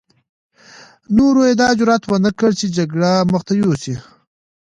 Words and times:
نورو 1.15 1.41
يې 1.47 1.53
دا 1.61 1.69
جرعت 1.79 2.03
ونه 2.05 2.31
کړ 2.39 2.51
چې 2.59 2.67
جګړې 2.77 3.13
مخته 3.31 3.53
يوسي. 3.61 3.95